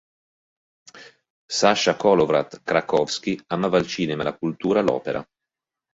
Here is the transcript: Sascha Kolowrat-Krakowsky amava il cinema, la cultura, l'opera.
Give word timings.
Sascha 1.57 1.95
Kolowrat-Krakowsky 1.95 3.39
amava 3.53 3.77
il 3.77 3.85
cinema, 3.85 4.23
la 4.23 4.35
cultura, 4.35 4.81
l'opera. 4.81 5.23